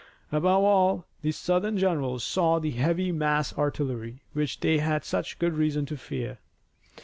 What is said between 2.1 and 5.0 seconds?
saw the heavily massed artillery, which they